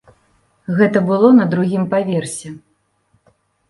Гэта 0.79 1.03
было 1.11 1.29
на 1.43 1.47
другім 1.53 1.87
паверсе. 1.95 2.59